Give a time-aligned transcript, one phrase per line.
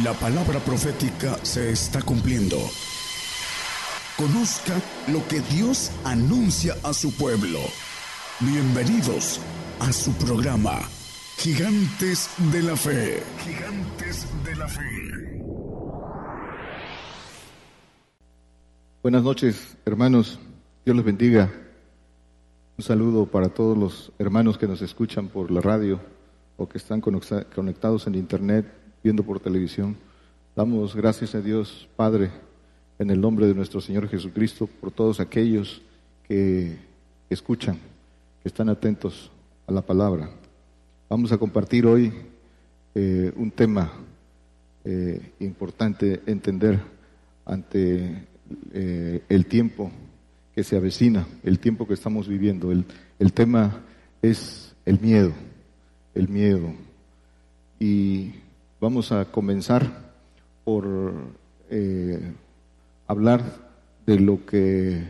[0.00, 2.56] La palabra profética se está cumpliendo.
[4.16, 7.58] Conozca lo que Dios anuncia a su pueblo.
[8.40, 9.38] Bienvenidos
[9.80, 10.78] a su programa,
[11.36, 13.22] Gigantes de la Fe.
[13.44, 15.44] Gigantes de la Fe.
[19.02, 20.40] Buenas noches, hermanos.
[20.86, 21.52] Dios los bendiga.
[22.78, 26.00] Un saludo para todos los hermanos que nos escuchan por la radio
[26.56, 29.96] o que están conectados en internet viendo por televisión.
[30.54, 32.30] Damos gracias a Dios, Padre,
[32.98, 35.82] en el nombre de nuestro Señor Jesucristo, por todos aquellos
[36.28, 36.76] que
[37.30, 37.78] escuchan,
[38.42, 39.30] que están atentos
[39.66, 40.30] a la palabra.
[41.08, 42.12] Vamos a compartir hoy
[42.94, 43.92] eh, un tema
[44.84, 46.80] eh, importante entender
[47.44, 48.26] ante
[48.72, 49.90] eh, el tiempo
[50.54, 52.70] que se avecina, el tiempo que estamos viviendo.
[52.70, 52.84] El,
[53.18, 53.80] el tema
[54.20, 55.32] es el miedo,
[56.14, 56.74] el miedo.
[57.80, 58.34] Y
[58.82, 60.10] Vamos a comenzar
[60.64, 61.14] por
[61.70, 62.20] eh,
[63.06, 63.40] hablar
[64.04, 65.04] de lo que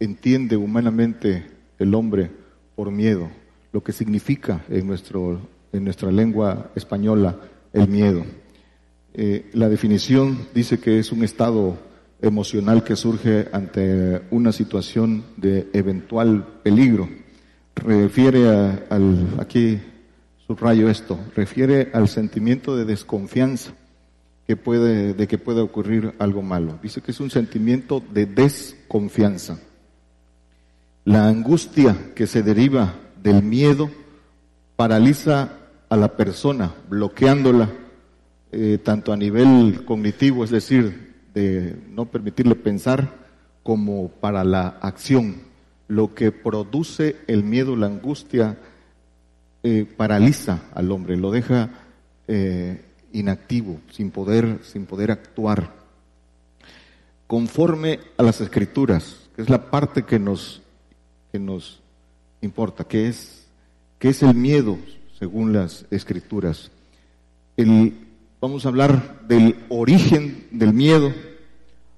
[0.00, 1.46] entiende humanamente
[1.78, 2.28] el hombre
[2.74, 3.30] por miedo,
[3.72, 5.40] lo que significa en, nuestro,
[5.72, 7.36] en nuestra lengua española
[7.72, 8.24] el miedo.
[9.14, 11.78] Eh, la definición dice que es un estado
[12.20, 17.08] emocional que surge ante una situación de eventual peligro.
[17.76, 18.48] Refiere
[18.90, 19.78] al, aquí
[20.48, 23.74] subrayo esto, refiere al sentimiento de desconfianza
[24.46, 26.78] que puede, de que pueda ocurrir algo malo.
[26.82, 29.60] Dice que es un sentimiento de desconfianza.
[31.04, 33.90] La angustia que se deriva del miedo
[34.74, 35.50] paraliza
[35.90, 37.68] a la persona, bloqueándola
[38.50, 43.12] eh, tanto a nivel cognitivo, es decir, de no permitirle pensar,
[43.62, 45.42] como para la acción.
[45.88, 48.56] Lo que produce el miedo, la angustia,
[49.62, 51.70] eh, paraliza al hombre, lo deja
[52.28, 52.80] eh,
[53.12, 55.74] inactivo, sin poder, sin poder actuar.
[57.26, 60.62] Conforme a las escrituras, que es la parte que nos,
[61.32, 61.80] que nos
[62.40, 63.46] importa, que es,
[63.98, 64.78] que es el miedo,
[65.18, 66.70] según las escrituras.
[67.56, 67.94] El,
[68.40, 71.12] vamos a hablar del origen del miedo,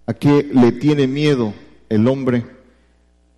[0.07, 1.53] a qué le tiene miedo
[1.91, 2.47] el hombre,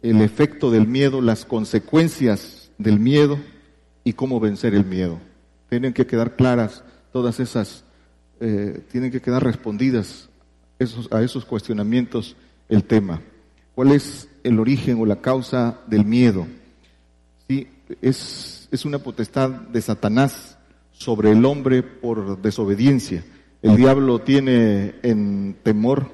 [0.00, 3.38] el efecto del miedo, las consecuencias del miedo
[4.05, 5.19] y cómo vencer el miedo.
[5.69, 7.85] Tienen que quedar claras todas esas,
[8.41, 10.29] eh, tienen que quedar respondidas
[10.79, 12.37] esos, a esos cuestionamientos
[12.69, 13.21] el tema.
[13.75, 16.47] ¿Cuál es el origen o la causa del miedo?
[17.49, 17.69] Sí,
[18.01, 20.59] es, es una potestad de Satanás
[20.93, 23.25] sobre el hombre por desobediencia.
[23.62, 26.11] El diablo tiene en temor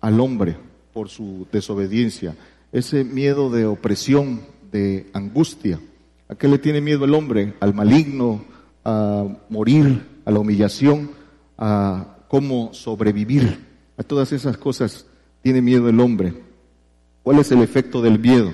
[0.00, 0.56] al hombre
[0.92, 2.34] por su desobediencia.
[2.72, 5.80] Ese miedo de opresión, de angustia,
[6.28, 7.54] ¿A qué le tiene miedo el hombre?
[7.58, 8.44] Al maligno,
[8.84, 11.10] a morir, a la humillación,
[11.56, 13.66] a cómo sobrevivir.
[13.96, 15.06] A todas esas cosas
[15.42, 16.34] tiene miedo el hombre.
[17.22, 18.52] ¿Cuál es el efecto del miedo?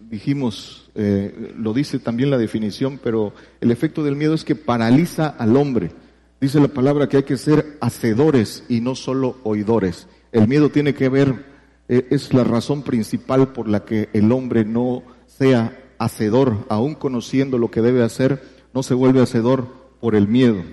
[0.00, 5.28] Dijimos, eh, lo dice también la definición, pero el efecto del miedo es que paraliza
[5.28, 5.92] al hombre.
[6.40, 10.08] Dice la palabra que hay que ser hacedores y no solo oidores.
[10.32, 11.44] El miedo tiene que ver,
[11.88, 17.58] eh, es la razón principal por la que el hombre no sea hacedor, aún conociendo
[17.58, 19.68] lo que debe hacer, no se vuelve hacedor
[20.00, 20.64] por el miedo.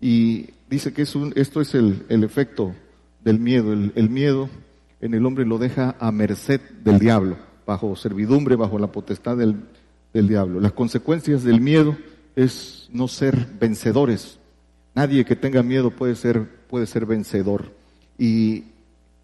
[0.00, 2.72] Y dice que es un, esto es el, efecto
[3.22, 3.72] del miedo.
[3.72, 4.48] El, miedo
[5.00, 7.36] en el hombre lo deja a merced del diablo,
[7.66, 9.56] bajo servidumbre, bajo la potestad del,
[10.12, 10.60] diablo.
[10.60, 11.96] Las consecuencias del miedo
[12.36, 14.38] es no ser vencedores.
[14.94, 17.72] Nadie que tenga miedo puede ser, puede ser vencedor.
[18.16, 18.66] Y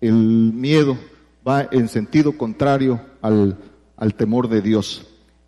[0.00, 0.98] el miedo
[1.46, 5.06] va en sentido contrario al temor de Dios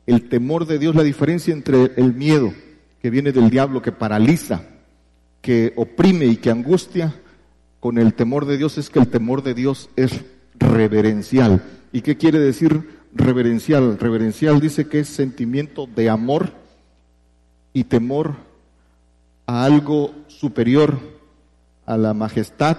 [0.09, 2.55] el temor de Dios, la diferencia entre el miedo
[3.03, 4.63] que viene del diablo, que paraliza,
[5.43, 7.15] que oprime y que angustia,
[7.79, 10.25] con el temor de Dios es que el temor de Dios es
[10.59, 11.63] reverencial.
[11.93, 13.99] ¿Y qué quiere decir reverencial?
[13.99, 16.53] Reverencial dice que es sentimiento de amor
[17.75, 18.37] y temor
[19.45, 20.99] a algo superior,
[21.85, 22.79] a la majestad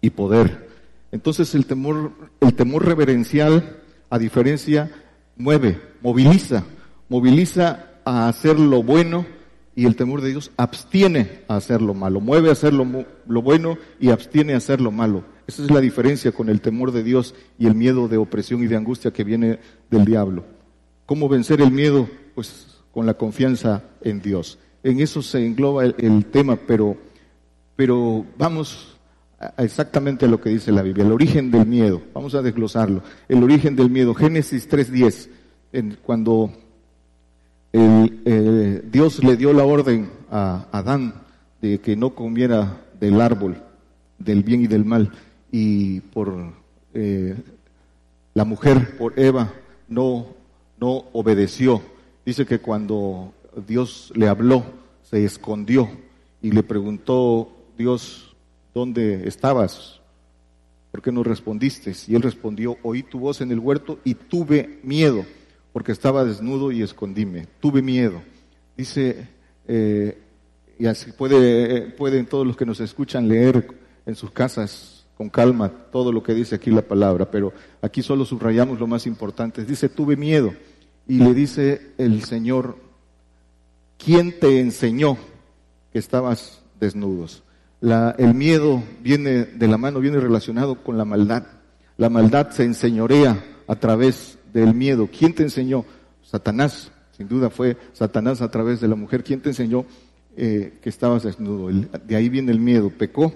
[0.00, 0.70] y poder.
[1.10, 4.88] Entonces el temor, el temor reverencial, a diferencia
[5.36, 6.64] mueve, moviliza,
[7.08, 9.24] moviliza a hacer lo bueno
[9.74, 12.84] y el temor de Dios abstiene a hacer lo malo, mueve a hacer lo,
[13.42, 15.24] bueno y abstiene a hacer lo malo.
[15.46, 18.66] Esa es la diferencia con el temor de Dios y el miedo de opresión y
[18.66, 19.58] de angustia que viene
[19.90, 20.44] del diablo.
[21.06, 22.08] ¿Cómo vencer el miedo?
[22.34, 24.58] Pues con la confianza en Dios.
[24.82, 26.96] En eso se engloba el, tema, pero,
[27.76, 28.96] pero vamos
[29.58, 32.02] exactamente lo que dice la Biblia, el origen del miedo.
[32.12, 33.02] Vamos a desglosarlo.
[33.28, 35.28] El origen del miedo, Génesis 3.10,
[36.04, 36.52] cuando
[37.72, 41.14] eh, Dios le dio la orden a Adán
[41.60, 43.56] de que no comiera del árbol
[44.24, 45.12] del bien y del mal
[45.50, 46.34] y por
[46.94, 47.36] eh,
[48.34, 49.52] la mujer, por Eva,
[49.88, 50.26] no,
[50.78, 51.82] no obedeció.
[52.24, 53.32] Dice que cuando
[53.66, 54.64] Dios le habló,
[55.02, 55.90] se escondió
[56.40, 58.34] y le preguntó Dios,
[58.74, 60.00] ¿dónde estabas?
[60.90, 61.92] ¿Por qué no respondiste?
[62.06, 65.24] Y él respondió, oí tu voz en el huerto y tuve miedo,
[65.72, 67.46] porque estaba desnudo y escondíme.
[67.60, 68.22] Tuve miedo.
[68.76, 69.28] Dice,
[69.66, 70.18] eh,
[70.78, 73.66] y así puede, pueden todos los que nos escuchan leer
[74.06, 78.24] en sus casas con calma todo lo que dice aquí la palabra, pero aquí solo
[78.24, 79.64] subrayamos lo más importante.
[79.64, 80.52] Dice, tuve miedo.
[81.06, 82.76] Y le dice el Señor,
[83.98, 85.16] ¿quién te enseñó
[85.92, 87.42] que estabas desnudos?
[87.80, 91.44] La, el miedo viene de la mano, viene relacionado con la maldad.
[91.96, 95.08] La maldad se enseñorea a través del miedo.
[95.16, 95.84] ¿Quién te enseñó?
[96.22, 96.90] Satanás.
[97.16, 99.22] Sin duda fue Satanás a través de la mujer.
[99.22, 99.84] ¿Quién te enseñó
[100.36, 101.68] eh, que estabas desnudo?
[101.68, 102.90] de ahí viene el miedo.
[102.90, 103.32] Pecó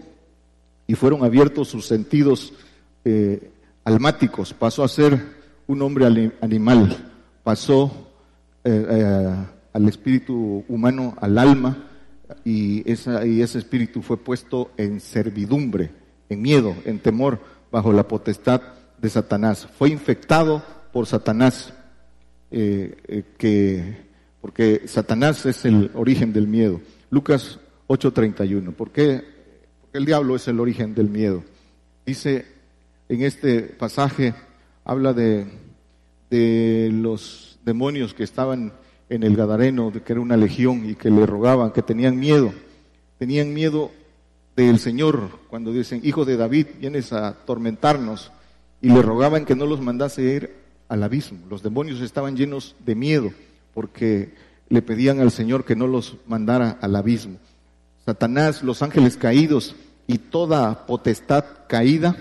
[0.86, 2.54] y fueron abiertos sus sentidos
[3.04, 3.50] eh,
[3.84, 4.54] almáticos.
[4.54, 5.20] Pasó a ser
[5.66, 7.12] un hombre animal.
[7.42, 8.08] Pasó
[8.64, 9.34] eh,
[9.72, 11.86] al espíritu humano, al alma,
[12.44, 15.90] y, esa, y ese espíritu fue puesto en servidumbre,
[16.28, 17.40] en miedo, en temor,
[17.70, 18.62] bajo la potestad
[18.98, 19.68] de Satanás.
[19.78, 20.62] Fue infectado
[20.96, 21.74] por Satanás,
[22.50, 23.98] eh, eh, que,
[24.40, 26.80] porque Satanás es el origen del miedo.
[27.10, 28.72] Lucas 8:31.
[28.72, 29.22] ¿Por qué?
[29.82, 31.44] Porque el diablo es el origen del miedo.
[32.06, 32.46] Dice
[33.10, 34.32] en este pasaje,
[34.86, 35.46] habla de,
[36.30, 38.72] de los demonios que estaban
[39.10, 42.54] en el Gadareno, de que era una legión y que le rogaban, que tenían miedo.
[43.18, 43.90] Tenían miedo
[44.56, 48.32] del Señor cuando dicen, hijo de David, vienes a atormentarnos.
[48.80, 51.38] Y le rogaban que no los mandase ir al abismo.
[51.48, 53.32] Los demonios estaban llenos de miedo
[53.74, 54.34] porque
[54.68, 57.38] le pedían al Señor que no los mandara al abismo.
[58.04, 59.74] Satanás, los ángeles caídos
[60.06, 62.16] y toda potestad caída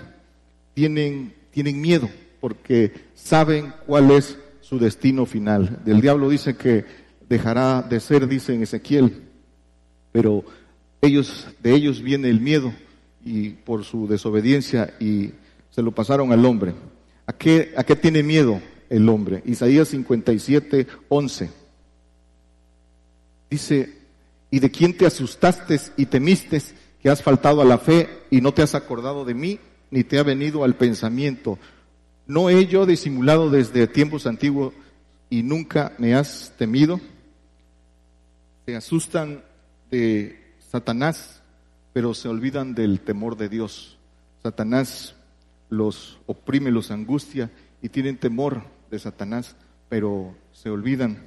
[0.74, 2.08] tienen, tienen miedo
[2.40, 5.80] porque saben cuál es su destino final.
[5.84, 6.84] Del diablo dice que
[7.28, 9.22] dejará de ser, dice en Ezequiel,
[10.12, 10.44] pero
[11.00, 12.72] ellos, de ellos viene el miedo
[13.24, 15.32] y por su desobediencia y
[15.70, 16.74] se lo pasaron al hombre.
[17.26, 19.42] ¿A qué, tiene miedo el hombre?
[19.46, 21.50] Isaías 57, 11.
[23.50, 23.98] Dice,
[24.50, 26.62] ¿y de quién te asustaste y temiste
[27.02, 29.58] que has faltado a la fe y no te has acordado de mí,
[29.90, 31.58] ni te ha venido al pensamiento?
[32.28, 34.72] ¿No he yo disimulado desde tiempos antiguos
[35.28, 37.00] y nunca me has temido?
[38.66, 39.42] Se asustan
[39.90, 41.42] de Satanás,
[41.92, 43.98] pero se olvidan del temor de Dios.
[44.42, 45.16] Satanás
[45.68, 47.50] los oprime, los angustia
[47.82, 49.56] y tienen temor de Satanás,
[49.88, 51.18] pero se olvidan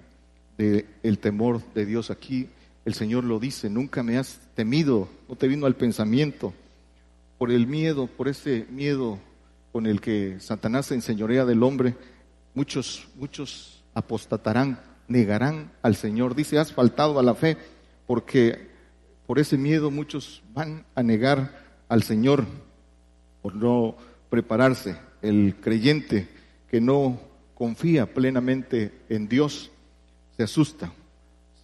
[0.58, 2.12] del el temor de Dios.
[2.12, 2.50] Aquí
[2.86, 6.54] el Señor lo dice, nunca me has temido, no te vino al pensamiento
[7.38, 9.20] por el miedo, por ese miedo
[9.72, 11.96] con el que Satanás se enseñorea del hombre,
[12.54, 16.36] muchos, muchos apostatarán, negarán al Señor.
[16.36, 17.58] Dice, has faltado a la fe,
[18.08, 18.68] porque
[19.28, 22.46] por ese miedo muchos van a negar al Señor,
[23.42, 23.96] por no
[24.30, 24.96] prepararse.
[25.22, 26.28] El creyente
[26.70, 27.20] que no
[27.54, 29.72] confía plenamente en Dios
[30.38, 30.94] se asusta.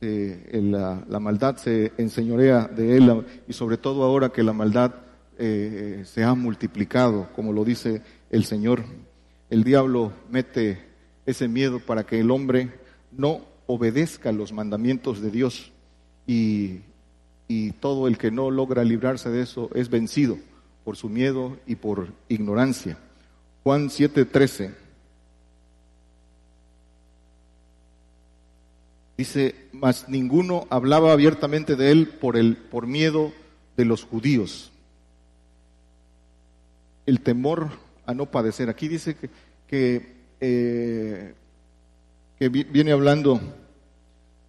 [0.01, 4.93] la, maldad se enseñorea de él y sobre todo ahora que la maldad
[5.37, 8.83] eh, se ha multiplicado, como lo dice el Señor.
[9.49, 10.79] El diablo mete
[11.25, 12.71] ese miedo para que el hombre
[13.11, 15.71] no obedezca los mandamientos de Dios
[16.27, 16.81] y
[17.79, 20.37] todo el que no logra librarse de eso es vencido
[20.85, 22.97] por su miedo y por ignorancia.
[23.63, 24.73] Juan 7:13
[29.17, 33.33] dice, mas ninguno hablaba abiertamente de él por el por miedo
[33.75, 34.71] de los judíos
[37.05, 37.69] el temor
[38.05, 38.69] a no padecer.
[38.69, 39.29] Aquí dice que,
[39.67, 41.33] que, eh,
[42.49, 43.39] viene hablando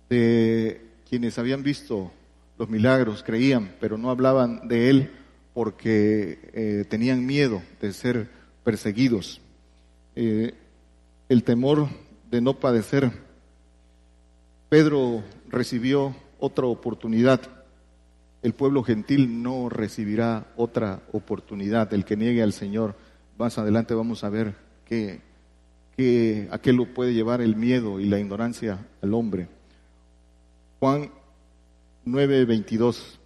[0.09, 2.11] de quienes habían visto
[2.59, 5.11] los milagros, creían, pero no hablaban de él
[5.57, 8.29] porque eh, tenían miedo de ser
[8.63, 9.41] perseguidos.
[10.15, 10.53] Eh,
[11.31, 11.89] el temor
[12.31, 13.11] de no padecer.
[14.69, 17.41] Pedro recibió otra oportunidad
[18.47, 21.93] el pueblo gentil no recibirá otra oportunidad.
[21.93, 22.95] El que niegue al Señor,
[23.37, 25.21] más adelante vamos a ver que,
[26.53, 29.49] a qué lo puede llevar el miedo y la ignorancia al hombre.
[30.79, 31.11] Juan
[32.05, 33.19] 9:22.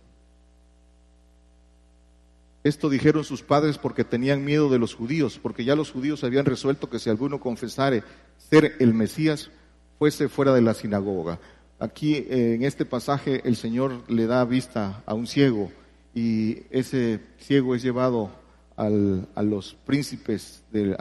[2.62, 6.44] Esto dijeron sus padres porque tenían miedo de los judíos, porque ya los judíos habían
[6.44, 8.02] resuelto que si alguno confesare
[8.36, 9.50] ser el Mesías,
[9.98, 11.38] fuese fuera de la sinagoga.
[11.78, 15.70] aquí eh, en este pasaje el Señor le da vista a un ciego
[16.14, 18.30] y ese ciego es llevado
[18.76, 20.96] a los príncipes, de,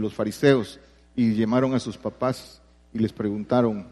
[0.00, 0.80] los fariseos
[1.14, 2.60] y llamaron a sus papás
[2.92, 3.86] y les preguntaron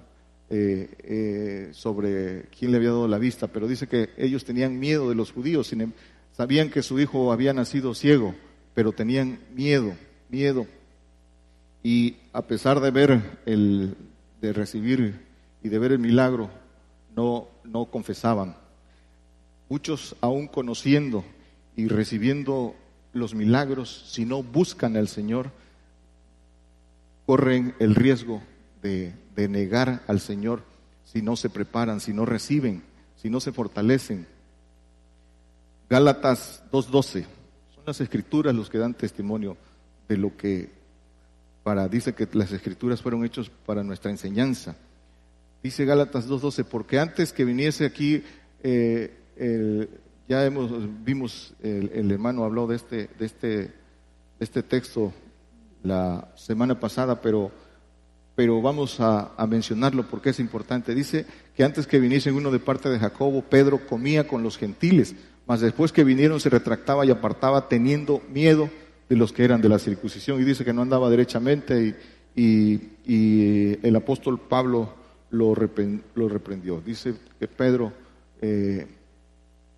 [0.50, 5.08] eh, eh, sobre quién le había dado la vista, pero dice que ellos tenían miedo
[5.08, 5.92] de los judíos, em,
[6.36, 8.34] sabían que su hijo había nacido ciego,
[8.74, 9.94] pero tenían miedo,
[10.28, 10.66] miedo.
[11.82, 13.96] Y a pesar de ver el,
[14.40, 15.20] de recibir
[15.62, 16.50] y de ver el milagro,
[17.14, 18.56] no, no confesaban.
[19.68, 21.24] Muchos aún conociendo
[21.76, 22.74] y recibiendo
[23.12, 25.50] los milagros, si no buscan al Señor,
[27.26, 28.42] corren el riesgo
[28.82, 30.62] de, de negar al Señor
[31.04, 32.82] si no se preparan, si no reciben,
[33.16, 34.26] si no se fortalecen.
[35.92, 37.26] Gálatas 2.12,
[37.74, 39.58] son las escrituras los que dan testimonio
[40.08, 40.70] de lo que
[41.62, 44.74] para, dice que las escrituras fueron hechos para nuestra enseñanza.
[45.62, 48.24] Dice Gálatas 2.12, porque antes que viniese aquí
[48.62, 49.90] eh, el,
[50.30, 50.70] ya hemos,
[51.04, 53.70] vimos, el, hermano habló de este, de, este,
[54.40, 55.12] este texto
[55.82, 57.50] la semana pasada, pero,
[58.34, 60.94] pero vamos a, a, mencionarlo porque es importante.
[60.94, 65.14] Dice que antes que viniese uno de parte de Jacobo, Pedro comía con los gentiles,
[65.46, 68.70] mas después que vinieron se retractaba y apartaba teniendo miedo
[69.08, 70.40] de los que eran de la circuncisión.
[70.40, 71.96] Y dice que no andaba derechamente
[72.34, 74.94] y, y, el apóstol Pablo
[75.30, 75.54] lo,
[76.14, 76.80] lo reprendió.
[76.80, 77.92] Dice que Pedro...
[78.40, 78.86] Eh,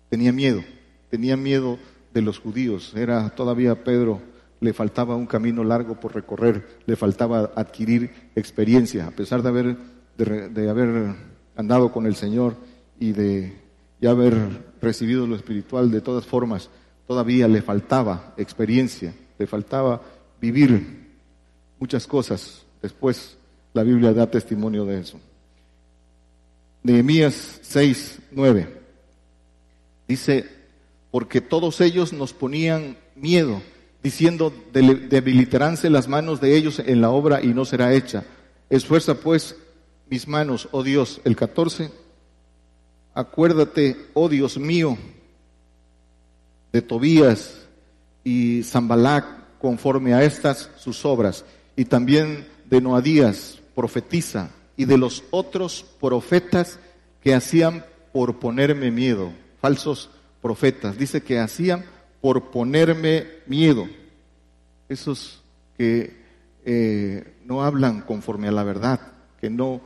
[0.09, 0.63] tenía miedo,
[1.09, 1.77] tenía miedo
[2.13, 2.93] de los judíos.
[2.95, 4.21] Era todavía Pedro,
[4.59, 9.77] le faltaba un camino largo por recorrer, le faltaba adquirir experiencia, a pesar de haber,
[10.17, 11.15] de, haber
[11.55, 12.55] andado con el Señor
[12.99, 13.53] y de
[13.99, 14.35] ya haber
[14.85, 16.69] recibido lo espiritual de todas formas,
[17.07, 20.01] todavía le faltaba experiencia, le faltaba
[20.39, 21.05] vivir
[21.79, 22.63] muchas cosas.
[22.81, 23.37] Después
[23.73, 25.19] la Biblia da testimonio de eso.
[26.83, 28.67] Nehemías 6, 9.
[30.07, 30.45] Dice,
[31.11, 33.61] porque todos ellos nos ponían miedo,
[34.03, 38.23] diciendo, debilitaránse las manos de ellos en la obra y no será hecha.
[38.69, 39.55] Esfuerza pues
[40.09, 42.04] mis manos, oh Dios, el 14.
[43.15, 44.95] Acuérdate, oh Dios mío,
[46.71, 47.65] de Tobías
[48.23, 51.45] y Zambalac conforme a estas sus obras,
[51.75, 56.77] y también de Noadías, profetiza, y de los otros profetas
[57.21, 59.31] que hacían por ponerme miedo
[59.65, 60.11] falsos
[60.43, 60.95] profetas.
[60.95, 61.85] Dice que hacían
[62.21, 63.87] por ponerme miedo.
[64.87, 65.41] Esos
[65.75, 66.15] que
[66.65, 68.99] eh, no hablan conforme a la verdad,
[69.41, 69.81] que no,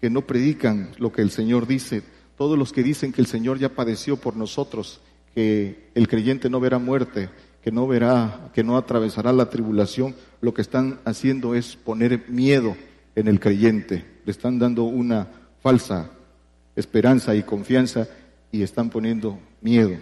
[0.00, 2.02] que no predican lo que el Señor dice.
[2.38, 5.00] Todos los que dicen que el Señor ya padeció por nosotros,
[5.34, 7.30] que el creyente no verá muerte,
[7.62, 12.76] que no verá, que no atravesará la tribulación, lo que están haciendo es poner miedo
[13.16, 14.04] en el creyente.
[14.24, 15.26] Le están dando una
[15.60, 16.12] falsa
[16.76, 18.06] esperanza y confianza
[18.52, 19.96] y están poniendo miedo.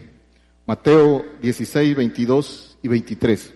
[0.67, 3.55] Mateo 16, 22 y 23.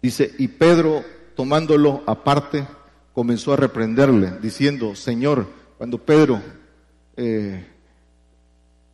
[0.00, 1.04] Dice, y Pedro,
[1.36, 2.66] tomándolo aparte,
[3.12, 5.46] comenzó a reprenderle, diciendo, Señor,
[5.76, 6.40] cuando Pedro
[7.16, 7.64] eh,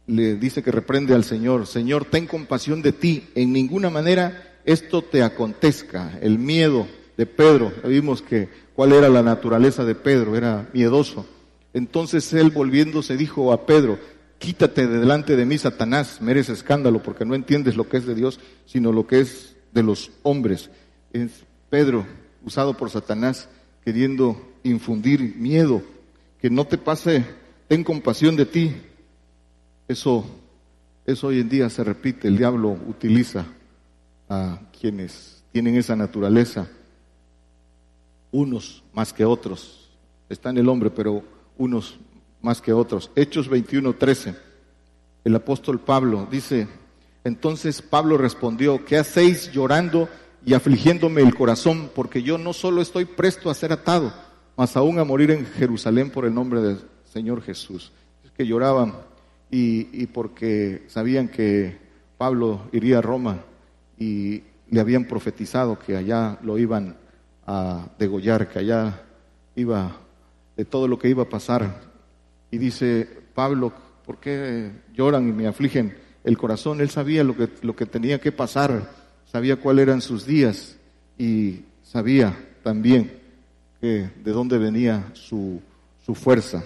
[0.07, 5.03] le dice que reprende al Señor, Señor, ten compasión de ti, en ninguna manera esto
[5.03, 6.19] te acontezca.
[6.21, 6.87] El miedo
[7.17, 11.27] de Pedro, vimos que cuál era la naturaleza de Pedro, era miedoso.
[11.73, 13.99] Entonces él volviéndose dijo a Pedro,
[14.41, 18.15] Quítate de delante de mí, Satanás, mereces escándalo porque no entiendes lo que es de
[18.15, 20.71] Dios, sino lo que es de los hombres.
[21.13, 22.07] Es Pedro,
[22.43, 23.51] usado por Satanás,
[23.85, 25.83] queriendo infundir miedo,
[26.41, 27.27] que no te pase,
[27.71, 28.75] ten compasión de ti.
[29.87, 30.27] Eso,
[31.07, 33.47] eso hoy en día se repite, el diablo utiliza
[34.29, 36.67] a quienes tienen esa naturaleza,
[38.33, 39.89] unos más que otros.
[40.29, 41.23] Está en el hombre, pero
[41.59, 42.01] unos
[42.43, 43.13] más que otros.
[43.15, 44.35] Hechos 21, 13.
[45.23, 46.67] El apóstol Pablo dice,
[47.23, 50.09] entonces Pablo respondió, ¿qué hacéis llorando
[50.45, 51.89] y afligiéndome el corazón?
[51.95, 54.13] Porque yo no solo estoy presto a ser atado,
[54.57, 57.93] mas aún a morir en Jerusalén por el nombre del Señor Jesús.
[58.25, 58.95] Es que lloraban
[59.51, 61.77] y, y porque sabían que
[62.17, 63.41] Pablo iría a Roma
[63.99, 66.97] y le habían profetizado que allá lo iban
[67.47, 69.03] a degollar, que allá
[69.57, 69.97] iba
[70.57, 71.91] de todo lo que iba a pasar
[72.51, 73.73] y dice Pablo,
[74.05, 76.81] ¿por qué lloran y me afligen el corazón?
[76.81, 78.91] Él sabía lo que, lo que tenía que pasar,
[79.31, 80.77] sabía cuáles eran sus días
[81.17, 83.13] y sabía también
[83.81, 85.61] que, de dónde venía su,
[86.05, 86.65] su fuerza.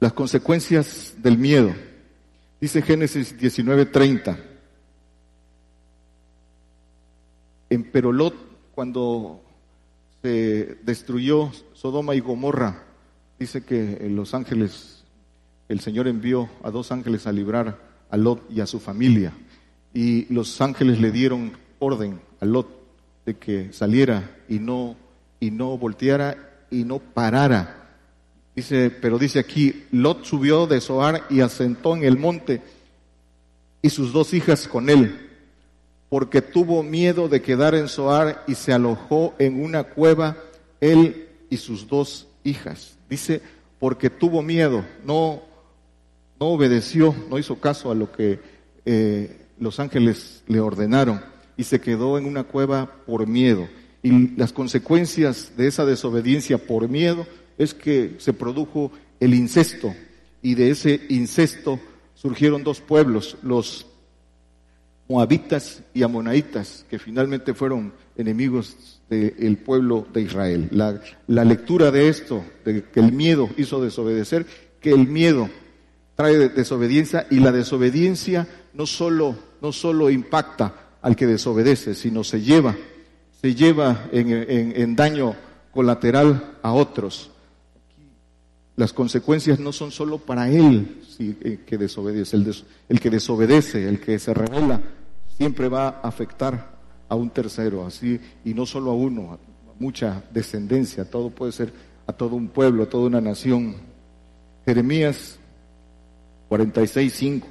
[0.00, 1.74] Las consecuencias del miedo.
[2.58, 4.38] Dice Génesis 19:30.
[7.68, 8.34] En Perolot,
[8.74, 9.42] cuando
[10.22, 12.82] se destruyó Sodoma y Gomorra,
[13.38, 15.04] dice que los ángeles,
[15.68, 17.78] el Señor envió a dos ángeles a librar
[18.08, 19.34] a Lot y a su familia.
[19.92, 22.68] Y los ángeles le dieron orden a Lot
[23.26, 24.96] de que saliera y no,
[25.40, 27.79] y no volteara y no parara.
[28.54, 32.60] Dice, pero dice aquí, Lot subió de Zoar y asentó en el monte
[33.82, 35.28] y sus dos hijas con él,
[36.08, 40.36] porque tuvo miedo de quedar en Zoar y se alojó en una cueva
[40.80, 42.96] él y sus dos hijas.
[43.08, 43.40] Dice,
[43.78, 45.42] porque tuvo miedo, no,
[46.38, 48.40] no obedeció, no hizo caso a lo que
[48.84, 51.22] eh, los ángeles le ordenaron
[51.56, 53.68] y se quedó en una cueva por miedo.
[54.02, 57.26] Y las consecuencias de esa desobediencia por miedo
[57.60, 58.90] es que se produjo
[59.20, 59.94] el incesto
[60.40, 61.78] y de ese incesto
[62.14, 63.86] surgieron dos pueblos, los
[65.06, 70.70] moabitas y amonaitas, que finalmente fueron enemigos del pueblo de Israel.
[70.70, 74.46] La, lectura de esto, de que el miedo hizo desobedecer,
[74.80, 75.50] que el miedo
[76.14, 82.40] trae desobediencia y la desobediencia no solo, no solo impacta al que desobedece, sino se
[82.40, 82.74] lleva,
[83.38, 85.36] se lleva en, en daño
[85.72, 87.32] colateral a otros
[88.80, 92.38] las consecuencias no son solo para él eh, que desobedece,
[92.88, 94.80] el, que desobedece, el que se revela,
[95.36, 99.38] siempre va a afectar a un tercero, así, y no solo a uno, a
[99.78, 101.70] mucha descendencia, todo puede ser
[102.06, 103.76] a todo un pueblo, a toda una nación.
[104.64, 105.38] Jeremías
[106.48, 107.42] 46.5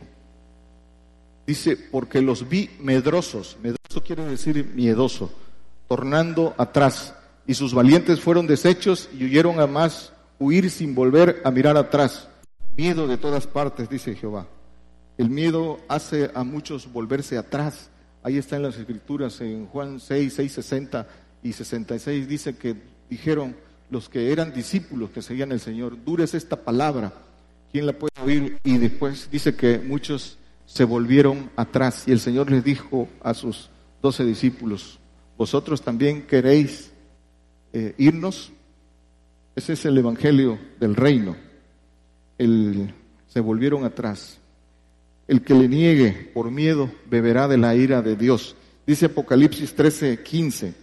[1.45, 5.31] dice, porque los vi medrosos, medroso quiere decir miedoso,
[5.87, 7.13] tornando atrás,
[7.45, 12.27] y sus valientes fueron deshechos y huyeron a más huir sin volver a mirar atrás.
[12.77, 14.47] Miedo de todas partes, dice Jehová.
[15.17, 17.89] El miedo hace a muchos volverse atrás.
[18.23, 21.07] Ahí está en las escrituras, en Juan 6, 6, 60
[21.43, 22.75] y 66, dice que
[23.09, 23.55] dijeron
[23.89, 27.13] los que eran discípulos que seguían el Señor, dures esta palabra,
[27.71, 28.57] ¿quién la puede oír?
[28.63, 33.69] Y después dice que muchos se volvieron atrás y el Señor les dijo a sus
[34.01, 34.99] doce discípulos,
[35.37, 36.91] vosotros también queréis
[37.73, 38.51] eh, irnos.
[39.59, 41.35] Ese es el Evangelio del reino.
[42.37, 42.93] El,
[43.27, 44.37] se volvieron atrás.
[45.27, 48.55] El que le niegue por miedo beberá de la ira de Dios.
[48.87, 50.73] Dice Apocalipsis 13, 15.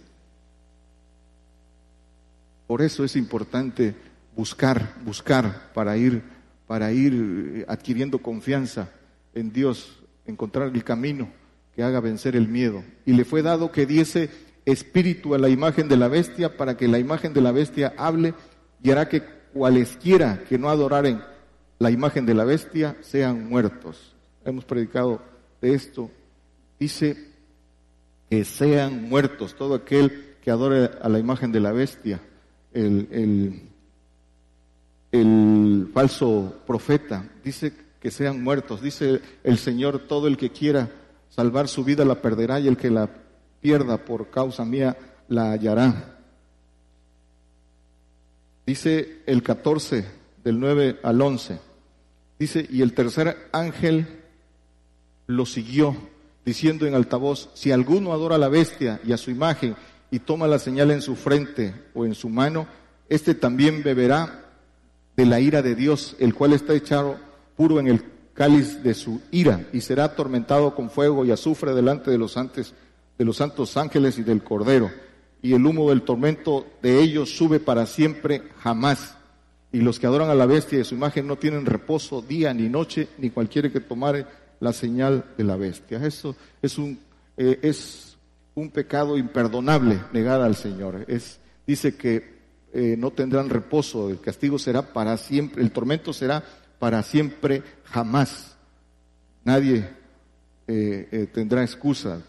[2.67, 3.95] Por eso es importante
[4.35, 6.21] buscar, buscar para ir,
[6.67, 8.91] para ir adquiriendo confianza
[9.33, 11.29] en Dios, encontrar el camino
[11.75, 12.83] que haga vencer el miedo.
[13.07, 14.29] Y le fue dado que diese
[14.65, 18.35] espíritu a la imagen de la bestia para que la imagen de la bestia hable
[18.81, 21.21] y hará que cualesquiera que no adoraren
[21.79, 24.15] la imagen de la bestia sean muertos.
[24.45, 25.21] Hemos predicado
[25.61, 26.09] de esto.
[26.79, 27.17] Dice
[28.29, 32.21] que sean muertos todo aquel que adore a la imagen de la bestia,
[32.73, 33.61] el, el,
[35.11, 38.81] el falso profeta, dice que sean muertos.
[38.81, 40.89] Dice el Señor, todo el que quiera
[41.29, 43.09] salvar su vida la perderá y el que la
[43.61, 46.16] pierda por causa mía la hallará.
[48.67, 50.03] Dice el 14
[50.43, 51.57] del 9 al 11.
[52.37, 54.25] Dice, y el tercer ángel
[55.25, 55.95] lo siguió,
[56.43, 59.77] diciendo en altavoz, si alguno adora a la bestia y a su imagen
[60.11, 62.67] y toma la señal en su frente o en su mano,
[63.07, 64.49] este también beberá
[65.15, 67.15] de la ira de Dios, el cual está echado
[67.55, 68.03] puro en el
[68.33, 73.25] cáliz de su ira y será atormentado con fuego y azufre delante de los, de
[73.25, 74.91] los santos ángeles y del Cordero
[75.47, 79.15] y el humo del tormento de ellos sube para siempre jamás.
[79.71, 82.67] Y los que adoran a la bestia y su imagen no tienen reposo día ni
[82.67, 84.25] noche, ni cualquiera que tomare
[84.59, 86.05] la señal de la bestia.
[86.05, 86.99] Eso es un,
[87.37, 88.17] eh, es
[88.55, 91.05] un pecado imperdonable negar al Señor.
[91.07, 92.39] Es, dice que
[92.73, 96.43] eh, no tendrán reposo, el castigo será para siempre, el tormento será
[96.77, 98.57] para siempre jamás.
[99.45, 99.89] Nadie
[100.67, 102.21] eh, tendrá excusa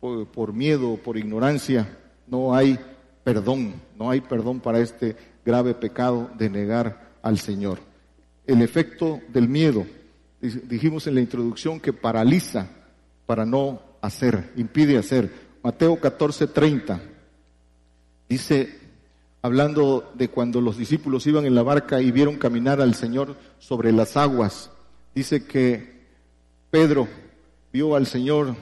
[0.00, 1.88] por, por miedo o por ignorancia
[2.28, 2.78] no hay
[3.24, 7.78] perdón, no hay perdón para este grave pecado de negar al Señor.
[8.46, 9.84] El efecto del miedo,
[10.40, 12.68] dijimos en la introducción que paraliza
[13.26, 15.30] para no hacer, impide hacer.
[15.62, 17.00] Mateo 14, 30
[18.28, 18.78] dice,
[19.42, 23.92] hablando de cuando los discípulos iban en la barca y vieron caminar al Señor sobre
[23.92, 24.70] las aguas,
[25.14, 25.96] dice que
[26.70, 27.08] Pedro
[27.72, 28.54] vio al Señor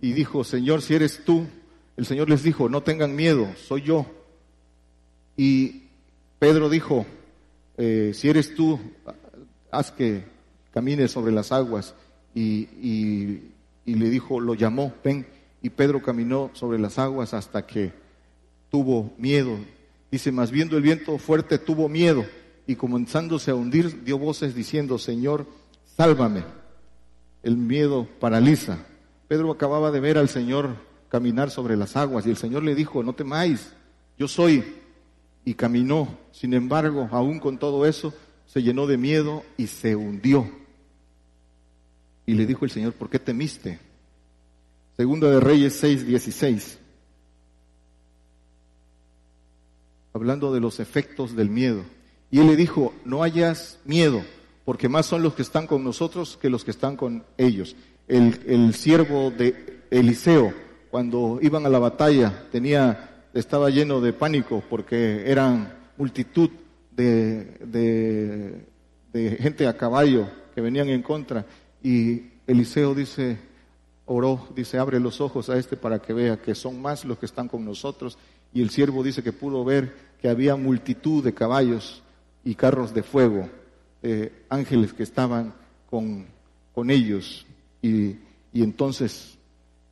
[0.00, 1.46] y dijo, Señor, si eres tú,
[1.96, 4.06] el Señor les dijo, no tengan miedo, soy yo.
[5.36, 5.84] Y
[6.38, 7.06] Pedro dijo,
[7.78, 8.78] eh, si eres tú,
[9.70, 10.24] haz que
[10.72, 11.94] camine sobre las aguas.
[12.34, 12.68] Y,
[13.86, 15.26] le dijo, lo llamó, ven.
[15.62, 17.92] Y Pedro caminó sobre las aguas hasta que
[18.70, 19.56] tuvo miedo.
[20.10, 22.26] Dice, más viendo el viento fuerte tuvo miedo
[22.66, 25.46] y comenzándose a hundir, dio voces diciendo, Señor,
[25.96, 26.44] sálvame.
[27.42, 28.84] El miedo paraliza.
[29.28, 30.76] Pedro acababa de ver al Señor
[31.08, 33.72] caminar sobre las aguas y el Señor le dijo, no temáis,
[34.18, 34.64] yo soy.
[35.44, 36.18] Y caminó.
[36.32, 38.12] Sin embargo, aún con todo eso,
[38.46, 40.50] se llenó de miedo y se hundió.
[42.26, 43.78] Y le dijo el Señor, ¿por qué temiste?
[44.96, 46.78] Segunda de Reyes 6, 16.
[50.12, 51.84] Hablando de los efectos del miedo.
[52.30, 54.24] Y él le dijo, no hayas miedo,
[54.64, 57.76] porque más son los que están con nosotros que los que están con ellos.
[58.08, 60.52] El, el siervo de Eliseo,
[60.96, 66.48] cuando iban a la batalla, tenía, estaba lleno de pánico porque eran multitud
[66.90, 68.64] de,
[69.12, 71.44] de, gente a caballo que venían en contra.
[71.82, 73.36] Y Eliseo dice,
[74.06, 77.26] oró, dice, abre los ojos a este para que vea que son más los que
[77.26, 78.16] están con nosotros.
[78.54, 82.02] Y el siervo dice que pudo ver que había multitud de caballos
[82.42, 83.50] y carros de fuego,
[84.48, 85.52] ángeles que estaban
[85.90, 86.24] con,
[86.74, 87.44] con ellos.
[87.82, 88.16] Y,
[88.50, 89.35] y entonces,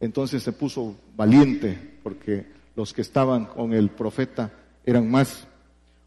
[0.01, 4.53] entonces se puso valiente porque los que estaban con el profeta
[4.85, 5.47] eran más.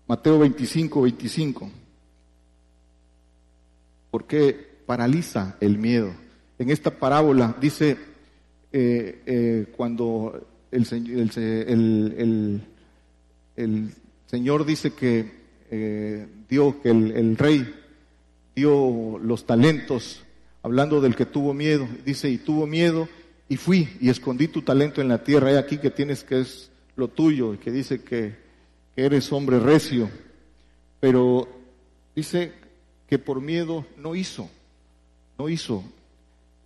[0.08, 1.72] Mateo 25, 25.
[4.12, 6.14] ¿Por qué paraliza el miedo?
[6.60, 7.98] En esta parábola dice
[8.72, 10.86] eh, eh, cuando el,
[11.38, 12.62] el,
[13.56, 13.92] el,
[14.26, 15.32] Señor dice que
[15.72, 17.74] eh, dio, que el, rey
[18.56, 20.24] dio los talentos,
[20.64, 23.08] hablando del que tuvo miedo, dice, y tuvo miedo,
[23.50, 26.70] y fui y escondí tu talento en la tierra, hay aquí que tienes que es
[26.96, 28.36] lo tuyo, y que dice que,
[28.96, 30.10] que eres hombre recio,
[31.00, 31.48] pero
[32.16, 32.52] dice
[33.08, 34.50] que por miedo no hizo,
[35.38, 35.84] no hizo.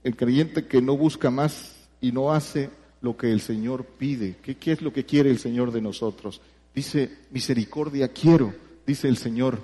[0.03, 2.69] El creyente que no busca más y no hace
[3.01, 4.35] lo que el Señor pide.
[4.41, 6.41] ¿Qué, ¿Qué, es lo que quiere el Señor de nosotros?
[6.73, 8.53] Dice, misericordia quiero,
[8.87, 9.59] dice el Señor.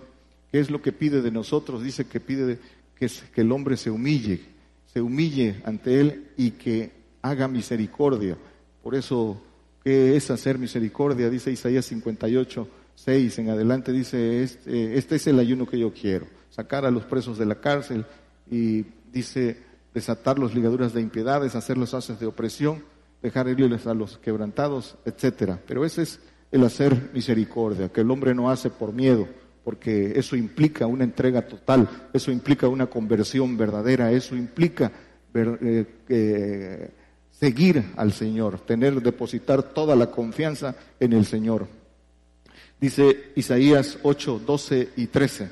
[0.52, 1.82] ¿Qué es lo que pide de nosotros?
[1.82, 2.60] Dice que pide
[2.96, 4.42] que, que el hombre se humille,
[4.94, 6.97] se humille ante Él y que
[7.30, 8.38] haga misericordia.
[8.84, 9.42] Por eso,
[9.84, 11.30] ¿qué es hacer misericordia?
[11.30, 16.28] Dice Isaías 58, 6 en adelante, dice, este, este es el ayuno que yo quiero,
[16.50, 18.06] sacar a los presos de la cárcel
[18.50, 19.58] y dice,
[19.94, 22.84] desatar los ligaduras de impiedades, hacer los haces de opresión,
[23.22, 25.60] dejar irles a los quebrantados, etcétera.
[25.68, 26.20] Pero ese es
[26.52, 29.28] el hacer misericordia, que el hombre no hace por miedo,
[29.64, 34.92] porque eso implica una entrega total, eso implica una conversión verdadera, eso implica
[35.34, 36.92] eh, eh,
[37.40, 41.68] seguir al Señor, tener, depositar toda la confianza en el Señor.
[42.80, 45.52] Dice Isaías 8, 12 y 13.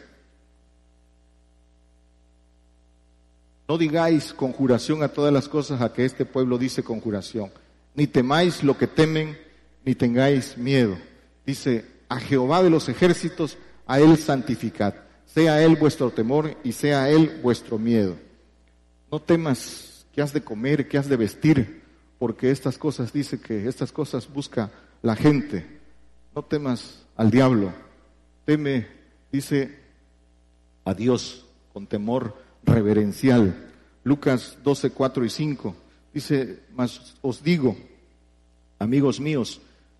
[3.67, 7.51] No digáis conjuración a todas las cosas a que este pueblo dice conjuración,
[7.95, 9.37] ni temáis lo que temen,
[9.83, 10.97] ni tengáis miedo.
[11.45, 14.93] Dice, a Jehová de los ejércitos, a Él santificad,
[15.25, 18.15] sea Él vuestro temor y sea Él vuestro miedo.
[19.11, 21.83] No temas qué has de comer, qué has de vestir,
[22.17, 25.65] porque estas cosas dice que estas cosas busca la gente.
[26.33, 27.73] No temas al diablo,
[28.45, 28.87] teme,
[29.29, 29.77] dice,
[30.85, 33.73] a Dios con temor reverencial.
[34.05, 35.75] Lucas 12, 4 y 5
[36.13, 37.75] dice, mas os digo,
[38.79, 39.59] amigos míos,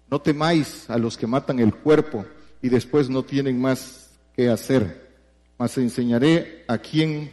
[0.09, 2.25] no temáis a los que matan el cuerpo
[2.61, 5.11] y después no tienen más que hacer,
[5.57, 7.31] mas enseñaré a quién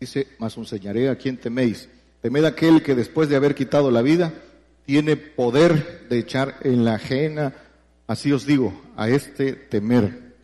[0.00, 1.88] dice, mas enseñaré a quién teméis.
[2.22, 4.32] Temed aquel que después de haber quitado la vida,
[4.84, 7.54] tiene poder de echar en la ajena,
[8.06, 10.34] así os digo, a este temer.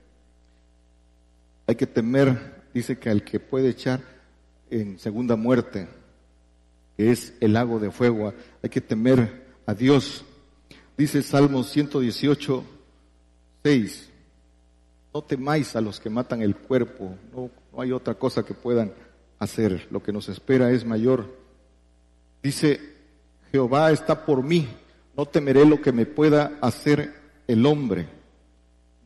[1.67, 4.01] Hay que temer, dice que al que puede echar
[4.71, 5.87] en segunda muerte,
[6.97, 10.25] que es el lago de fuego, hay que temer a Dios.
[10.97, 12.65] Dice Salmos 118,
[13.63, 14.09] 6,
[15.15, 18.93] no temáis a los que matan el cuerpo, no hay otra cosa que puedan
[19.43, 21.37] hacer, lo que nos espera es mayor.
[22.43, 22.81] Dice
[23.51, 24.69] Jehová está por mí,
[25.17, 27.13] no temeré lo que me pueda hacer
[27.47, 28.07] el hombre,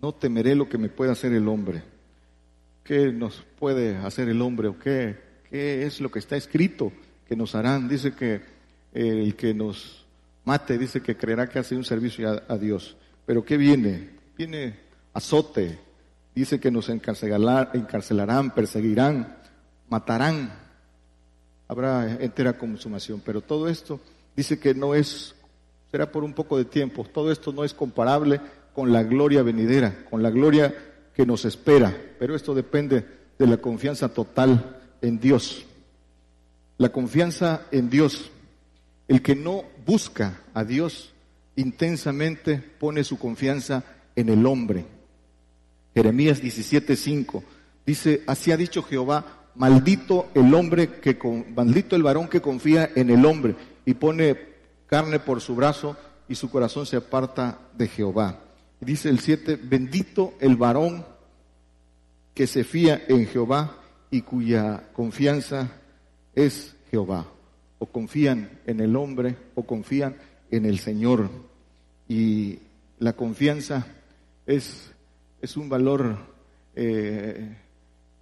[0.02, 1.82] no temeré lo que me pueda hacer el hombre.
[2.84, 5.16] ¿Qué nos puede hacer el hombre o qué,
[5.50, 6.92] qué es lo que está escrito
[7.26, 7.88] que nos harán?
[7.88, 8.40] Dice que
[8.92, 10.06] el que nos
[10.44, 12.96] mate, dice que creerá que hace un servicio a, Dios.
[13.26, 14.10] Pero ¿qué viene?
[14.38, 14.78] Viene
[15.12, 15.78] azote,
[16.34, 19.36] dice que nos encarcelarán, perseguirán,
[19.88, 20.52] matarán,
[21.68, 24.00] habrá entera consumación, pero todo esto
[24.36, 25.34] dice que no es,
[25.90, 27.04] será por un poco de tiempo.
[27.04, 28.40] Todo esto no es comparable
[28.74, 30.74] con la gloria venidera, con la gloria
[31.14, 33.06] que nos espera, pero esto depende
[33.38, 35.64] de la confianza total en Dios.
[36.78, 38.30] La confianza en Dios
[39.08, 41.12] El que no busca a Dios
[41.54, 43.84] intensamente pone su confianza
[44.16, 44.84] en el hombre.
[45.94, 47.42] Jeremías 17:5
[47.86, 51.18] dice, así ha dicho Jehová, maldito el hombre que
[51.54, 54.36] maldito el varón que confía en el hombre y pone
[54.86, 55.96] carne por su brazo
[56.28, 58.40] y su corazón se aparta de Jehová.
[58.80, 61.04] dice el 7, bendito el varón
[62.34, 63.76] que se fía en Jehová
[64.10, 65.70] y cuya confianza
[66.34, 67.26] es Jehová.
[67.78, 70.16] O confían en el hombre o confían
[70.50, 71.30] en el Señor.
[72.08, 72.58] Y
[72.98, 73.86] la confianza
[74.46, 74.92] es,
[75.40, 76.16] es un valor
[76.74, 77.56] eh,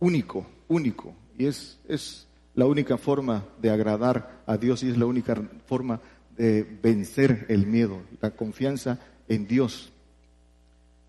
[0.01, 1.15] único, único.
[1.39, 6.01] Y es, es la única forma de agradar a Dios y es la única forma
[6.37, 9.93] de vencer el miedo, la confianza en Dios.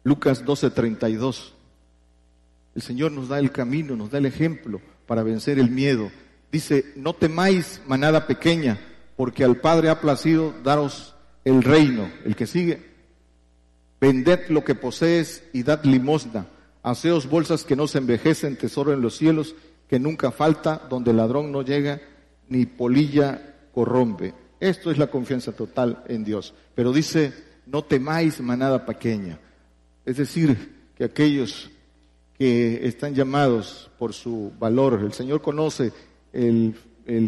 [0.04, 1.56] Lucas 12:32
[2.76, 6.12] el Señor nos da el camino, nos da el ejemplo para vencer el miedo.
[6.52, 8.78] Dice, no temáis manada pequeña,
[9.16, 12.12] porque al Padre ha placido daros el reino.
[12.26, 12.86] El que sigue,
[14.02, 16.48] vended lo que posees y dad limosna.
[16.84, 19.56] Haceos bolsas que no se envejecen, tesoro en los cielos,
[19.88, 22.02] que nunca falta, donde el ladrón no llega,
[22.50, 24.34] ni polilla corrompe.
[24.60, 26.54] Esto es la confianza total en Dios.
[26.74, 27.34] Pero dice,
[27.65, 29.39] no temáis manada pequeña.
[30.06, 31.69] Es decir, que aquellos
[32.38, 35.02] que están llamados por su valor.
[35.04, 35.91] El Señor conoce
[36.34, 36.76] el,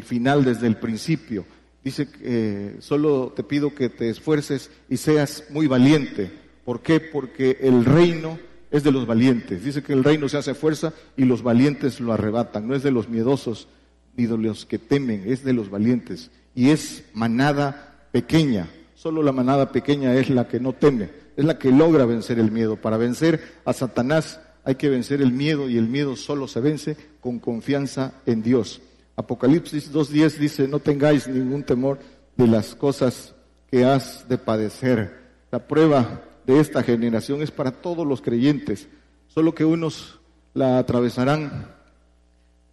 [0.04, 1.46] final desde el principio.
[1.84, 6.32] Dice eh, solo te pido que te esfuerces y seas muy valiente.
[6.66, 7.00] ¿Por qué?
[7.00, 8.38] Porque el reino
[8.72, 9.64] es de los valientes.
[9.64, 12.68] Dice que el reino se hace fuerza y los valientes lo arrebatan.
[12.68, 13.68] No es de los miedosos
[14.16, 16.32] ni de los que temen, es de los valientes.
[16.56, 18.68] Y es manada pequeña.
[18.96, 22.52] Solo la manada pequeña es la que no teme, es la que logra vencer el
[22.52, 22.78] miedo.
[22.78, 26.98] Para vencer a Satanás hay que vencer el miedo y el miedo solo se vence
[27.22, 28.82] con confianza en Dios.
[29.16, 32.00] Apocalipsis 2.10 dice, no tengáis ningún temor
[32.36, 33.34] de las cosas
[33.70, 35.16] que has de padecer.
[35.52, 38.88] La prueba de esta generación es para todos los creyentes,
[39.28, 40.20] solo que unos
[40.54, 41.76] la atravesarán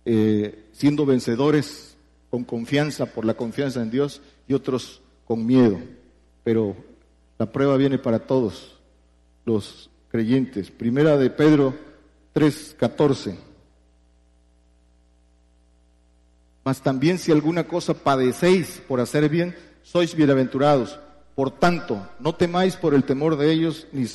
[0.05, 1.97] eh, siendo vencedores
[2.31, 5.79] con confianza, por la confianza en Dios, y otros con miedo.
[6.45, 6.77] Pero
[7.37, 8.79] la prueba viene para todos
[9.45, 10.71] los creyentes.
[10.71, 11.75] Primera de Pedro
[12.33, 13.37] 3:14.
[16.65, 20.99] Mas también si alguna cosa padecéis por hacer bien, sois bienaventurados.
[21.35, 24.07] Por tanto, no temáis por el temor de ellos, ni,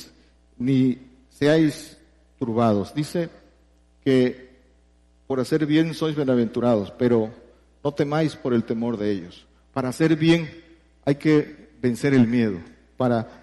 [0.58, 1.98] ni seáis
[2.38, 2.94] turbados.
[2.94, 3.28] Dice
[4.04, 4.50] que
[5.26, 7.30] por hacer bien sois bienaventurados, pero
[7.84, 9.46] no temáis por el temor de ellos.
[9.72, 10.50] Para hacer bien
[11.04, 12.58] hay que vencer el miedo.
[12.96, 13.40] Para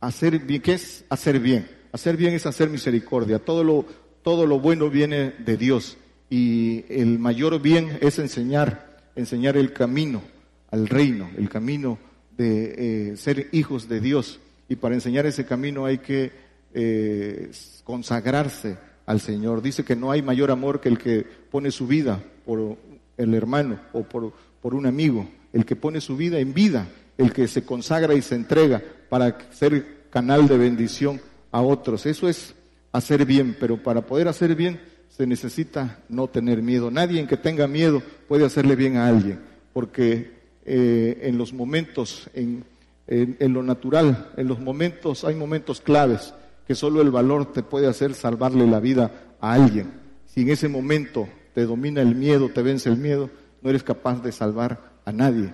[0.00, 1.68] Hacer bien, ¿qué es hacer bien?
[1.92, 3.38] Hacer bien es hacer misericordia.
[3.38, 3.84] Todo lo,
[4.22, 5.98] todo lo bueno viene de Dios.
[6.30, 10.22] Y el mayor bien es enseñar, enseñar el camino
[10.70, 11.98] al reino, el camino
[12.40, 14.40] de eh, ser hijos de Dios.
[14.68, 16.32] Y para enseñar ese camino hay que
[16.72, 17.50] eh,
[17.84, 19.60] consagrarse al Señor.
[19.60, 22.78] Dice que no hay mayor amor que el que pone su vida por
[23.16, 26.88] el hermano o por, por un amigo, el que pone su vida en vida
[27.20, 31.20] el que se consagra y se entrega para ser canal de bendición
[31.52, 32.06] a otros.
[32.06, 32.54] Eso es
[32.92, 36.90] hacer bien, pero para poder hacer bien se necesita no tener miedo.
[36.90, 39.38] Nadie en que tenga miedo puede hacerle bien a alguien,
[39.74, 42.64] porque eh, en los momentos, en,
[43.06, 46.32] lo natural, en los momentos, hay momentos claves
[46.66, 49.92] que solo el valor te puede hacer salvarle la vida a alguien.
[50.26, 53.30] Si en ese momento te domina el miedo, te vence el miedo,
[53.62, 55.50] no eres capaz de salvar a nadie.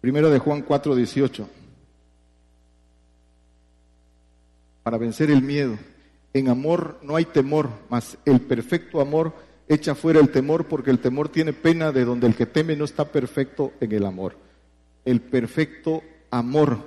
[0.00, 1.48] Primero de Juan 4, 18.
[4.82, 5.76] Para vencer el miedo.
[6.32, 9.32] En amor no hay temor, mas el perfecto amor
[9.68, 12.84] echa fuera el temor porque el temor tiene pena de donde el que teme no
[12.84, 14.36] está perfecto en el amor.
[15.04, 16.78] El perfecto amor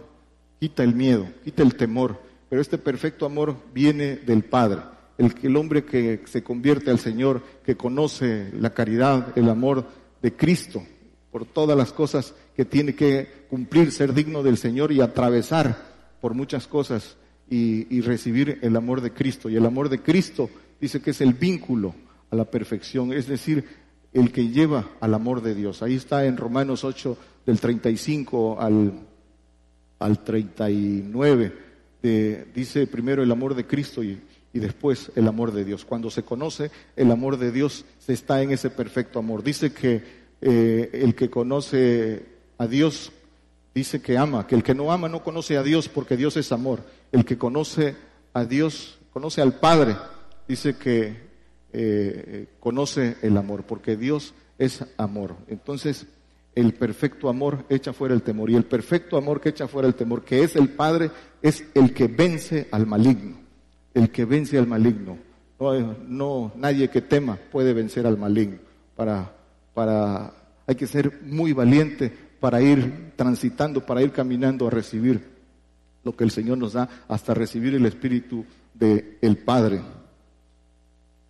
[0.59, 4.81] quita el miedo, quita el temor, pero este perfecto amor viene del Padre.
[5.17, 9.85] El, el hombre que se convierte al Señor, que conoce la caridad, el amor
[10.21, 10.83] de Cristo,
[11.31, 15.77] por todas las cosas que tiene que cumplir, ser digno del Señor y atravesar
[16.19, 17.17] por muchas cosas
[17.49, 19.49] y, recibir el amor de Cristo.
[19.49, 21.93] Y el amor de Cristo dice que es el vínculo
[22.31, 23.65] a la perfección, es decir,
[24.13, 25.83] el que lleva al amor de Dios.
[25.83, 28.93] Ahí está en Romanos 8, del 35 al,
[29.99, 31.53] al 39,
[32.53, 34.19] dice primero el amor de Cristo y,
[34.53, 35.85] y después el amor de Dios.
[35.85, 39.43] Cuando se conoce el amor de Dios, se está en ese perfecto amor.
[39.43, 40.03] Dice que
[40.41, 42.25] eh, el que conoce
[42.57, 43.11] a Dios
[43.73, 46.51] dice que ama, que el que no ama no conoce a Dios porque Dios es
[46.51, 46.81] amor.
[47.11, 47.95] El que conoce
[48.33, 49.95] a Dios conoce al Padre.
[50.47, 51.30] Dice que
[51.73, 55.35] eh, conoce el amor, porque Dios es amor.
[55.47, 56.07] Entonces,
[56.53, 58.49] el perfecto amor echa fuera el temor.
[58.49, 61.93] Y el perfecto amor que echa fuera el temor, que es el Padre, es el
[61.93, 63.37] que vence al maligno.
[63.93, 65.17] El que vence al maligno.
[65.59, 68.57] No, no nadie que tema puede vencer al maligno.
[68.95, 69.31] Para,
[69.73, 70.33] para,
[70.65, 75.21] hay que ser muy valiente para ir transitando, para ir caminando a recibir
[76.03, 79.81] lo que el Señor nos da, hasta recibir el Espíritu del el Padre.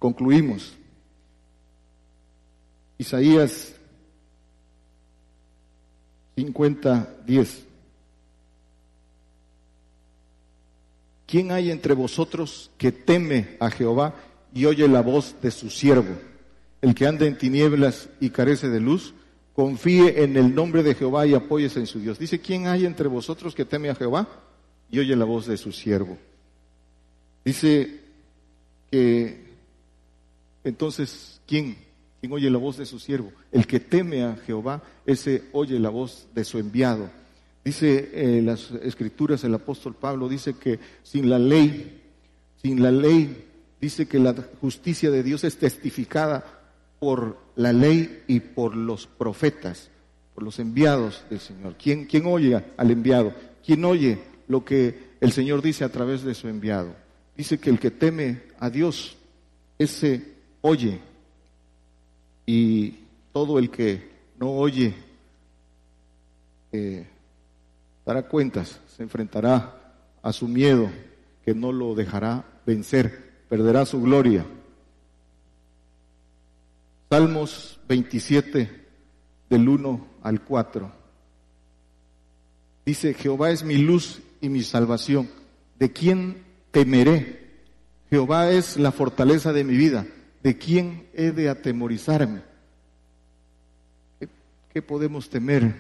[0.02, 0.74] Concluimos.
[2.98, 3.76] Isaías
[6.36, 7.66] 50, 10.
[11.28, 14.16] ¿Quién hay entre vosotros que teme a Jehová
[14.52, 16.16] y oye la voz de su siervo?
[16.82, 19.14] El que anda en tinieblas y carece de luz,
[19.54, 22.18] confíe en el nombre de Jehová y apóyese en su Dios.
[22.18, 24.28] Dice, ¿quién hay entre vosotros que teme a Jehová
[24.90, 26.18] y oye la voz de su siervo?
[27.46, 28.00] Dice
[28.90, 29.51] que
[30.64, 31.78] entonces, ¿quién?
[32.20, 33.32] ¿Quién oye la voz de su siervo?
[33.52, 37.10] El que teme a Jehová, ese oye la voz de su enviado.
[37.64, 42.02] Dice eh, las escrituras el apóstol Pablo, dice que sin la ley,
[42.62, 43.46] sin la ley,
[43.80, 46.62] dice que la justicia de Dios es testificada
[47.00, 49.90] por la ley y por los profetas,
[50.36, 51.76] por los enviados del Señor.
[51.82, 53.34] ¿Quién, quién oye al enviado?
[53.66, 56.96] ¿Quién oye lo que el Señor dice a través de su enviado?
[57.36, 59.18] Dice que el que teme a Dios,
[59.80, 60.22] ese
[60.62, 61.00] oye
[62.46, 63.00] y
[63.34, 64.94] todo el que no oye
[66.72, 67.08] eh,
[68.06, 69.78] dará cuentas, se enfrentará
[70.22, 70.90] a su miedo
[71.44, 74.46] que no lo dejará vencer, perderá su gloria.
[77.10, 78.70] Salmos 27
[79.50, 80.92] del 1 al 4.
[82.86, 85.30] Dice, Jehová es mi luz y mi salvación.
[85.78, 87.50] ¿De quién temeré?
[88.10, 90.06] Jehová es la fortaleza de mi vida.
[90.44, 92.42] ¿De quién he de atemorizarme?
[94.74, 95.74] ¿Qué, podemos temer?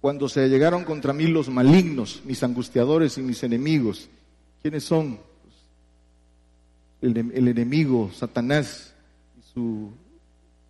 [0.00, 4.08] Cuando se llegaron contra mí los malignos, mis angustiadores y mis enemigos,
[4.62, 5.20] ¿quiénes son?
[7.00, 7.16] El,
[7.48, 8.92] enemigo, Satanás,
[9.38, 9.90] y su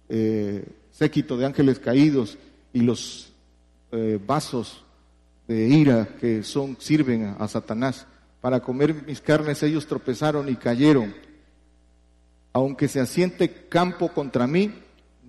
[0.08, 2.38] eh, séquito de ángeles caídos
[2.72, 3.32] y los
[3.92, 4.84] eh, vasos
[5.48, 8.06] de ira que son, sirven a Satanás.
[8.40, 11.12] Para comer mis carnes ellos tropezaron y cayeron
[12.52, 14.72] aunque se asiente campo contra mí,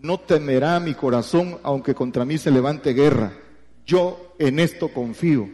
[0.02, 3.34] no temerá mi corazón, aunque contra mí se levante guerra.
[3.86, 5.50] Yo en esto confío.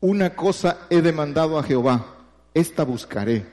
[0.00, 2.18] Una cosa he demandado a Jehová,
[2.54, 3.44] esta buscaré,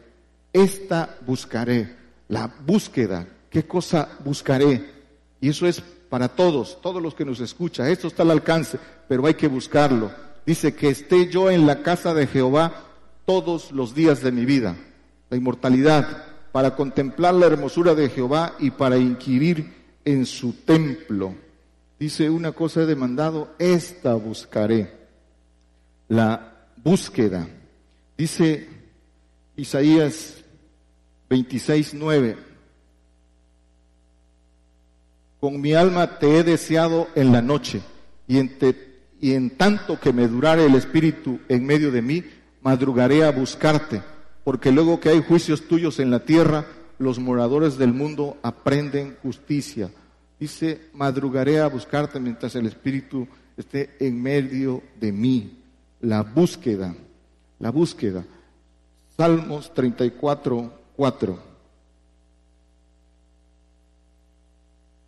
[0.54, 1.96] esta buscaré,
[2.28, 4.94] la búsqueda, ¿qué cosa buscaré?
[5.42, 8.78] Y eso es para todos, todos los que nos escuchan, esto está al alcance,
[9.08, 10.12] pero hay que buscarlo.
[10.46, 12.84] Dice que esté yo en la casa de Jehová
[13.26, 14.76] todos los días de mi vida,
[15.32, 19.74] la inmortalidad, para contemplar la hermosura de Jehová y para inquirir
[20.06, 21.36] en su templo.
[22.00, 24.90] Dice una cosa he demandado, esta buscaré.
[26.08, 27.46] La búsqueda.
[28.18, 28.70] Dice
[29.58, 30.46] Isaías
[31.30, 32.38] 26, 9.
[35.42, 37.82] Con mi alma te he deseado en la noche
[38.30, 38.58] y en,
[39.20, 42.24] y en tanto que me durare el espíritu en medio de mí,
[42.62, 44.15] madrugaré a buscarte
[44.46, 46.68] porque luego que hay juicios tuyos en la tierra,
[47.00, 49.90] los moradores del mundo aprenden justicia.
[50.40, 53.28] Dice, madrugaré a buscarte mientras el Espíritu
[53.58, 55.64] esté en medio de mí.
[56.02, 56.96] La búsqueda,
[57.58, 58.24] la búsqueda.
[59.18, 61.40] Salmos 34, 4.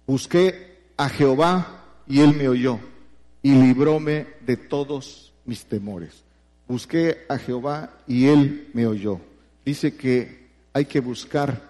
[0.08, 2.80] Busqué a Jehová y él me oyó
[3.44, 6.27] y libróme de todos mis temores.
[6.68, 9.20] Busqué a Jehová y él me oyó.
[9.64, 11.62] Dice que hay que buscar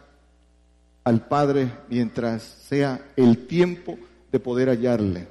[1.04, 3.98] al Padre mientras sea el tiempo
[4.32, 5.28] de poder hallarle.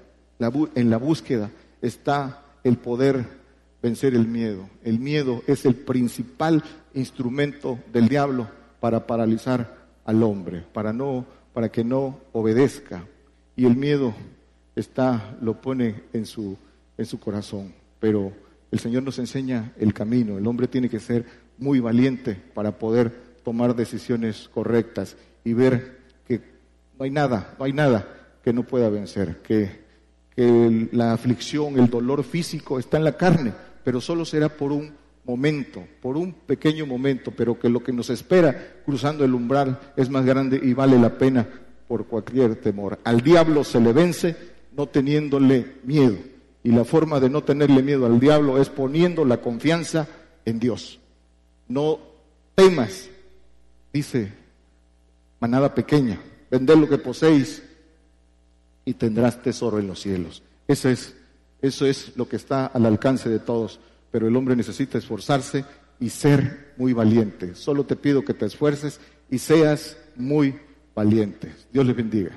[0.74, 1.50] en la búsqueda
[1.82, 3.26] está el poder
[3.82, 4.68] vencer el miedo.
[4.82, 6.62] El miedo es el principal
[6.94, 8.48] instrumento del diablo
[8.80, 13.06] para paralizar al hombre, para no para que no obedezca.
[13.56, 14.14] Y el miedo
[14.74, 16.56] está lo pone en su
[16.98, 18.32] en su corazón, pero
[18.70, 20.38] el Señor nos enseña el camino.
[20.38, 21.24] El hombre tiene que ser
[21.58, 23.12] muy valiente para poder
[23.44, 26.40] tomar decisiones correctas y ver que
[26.98, 28.06] no hay nada, no hay nada
[28.42, 29.86] que no pueda vencer, que,
[30.92, 34.92] la aflicción, el dolor físico está en la carne, pero solo será por un
[35.24, 40.10] momento, por un pequeño momento, pero que lo que nos espera cruzando el umbral es
[40.10, 41.48] más grande y vale la pena
[41.88, 42.98] por cualquier temor.
[43.04, 44.36] Al diablo se le vence
[44.76, 46.16] no teniéndole miedo.
[46.66, 50.08] Y la forma de no tenerle miedo al diablo es poniendo la confianza
[50.44, 50.98] en Dios.
[51.68, 52.00] No
[52.56, 53.08] temas,
[53.92, 54.32] dice
[55.38, 57.62] manada pequeña, vended lo que poseéis
[58.84, 60.42] y tendrás tesoro en los cielos.
[60.66, 61.14] Eso es,
[61.62, 63.78] eso es lo que está al alcance de todos,
[64.10, 65.64] pero el hombre necesita esforzarse
[66.00, 67.54] y ser muy valiente.
[67.54, 68.98] Solo te pido que te esfuerces
[69.30, 70.58] y seas muy
[70.96, 71.54] valiente.
[71.72, 72.36] Dios les bendiga.